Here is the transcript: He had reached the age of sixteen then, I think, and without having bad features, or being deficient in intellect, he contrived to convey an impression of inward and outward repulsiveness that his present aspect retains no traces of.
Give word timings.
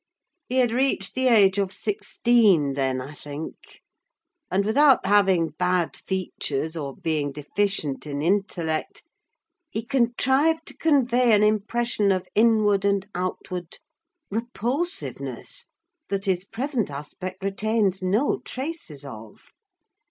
He 0.49 0.55
had 0.57 0.71
reached 0.71 1.13
the 1.13 1.27
age 1.27 1.59
of 1.59 1.71
sixteen 1.71 2.73
then, 2.73 2.99
I 2.99 3.13
think, 3.13 3.81
and 4.49 4.65
without 4.65 5.05
having 5.05 5.49
bad 5.49 5.95
features, 5.95 6.75
or 6.75 6.95
being 6.95 7.31
deficient 7.31 8.07
in 8.07 8.19
intellect, 8.19 9.03
he 9.69 9.85
contrived 9.85 10.65
to 10.65 10.73
convey 10.75 11.35
an 11.35 11.43
impression 11.43 12.11
of 12.11 12.27
inward 12.33 12.83
and 12.83 13.07
outward 13.13 13.77
repulsiveness 14.31 15.67
that 16.09 16.25
his 16.25 16.45
present 16.45 16.89
aspect 16.89 17.43
retains 17.43 18.01
no 18.01 18.39
traces 18.39 19.05
of. 19.05 19.51